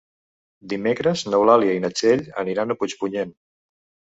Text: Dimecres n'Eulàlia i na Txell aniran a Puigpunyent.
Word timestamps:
Dimecres 0.71 1.23
n'Eulàlia 1.33 1.75
i 1.81 1.83
na 1.85 1.91
Txell 1.99 2.25
aniran 2.45 2.77
a 2.77 2.81
Puigpunyent. 2.81 3.37